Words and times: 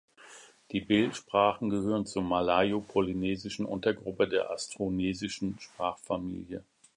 Die 0.71 0.81
Bel-Sprachen 0.81 1.69
gehören 1.69 2.07
zur 2.07 2.23
malayo-polynesischen 2.23 3.67
Untergruppe 3.67 4.27
der 4.27 4.49
austronesischen 4.49 5.59
Sprachfamilie. 5.59 6.63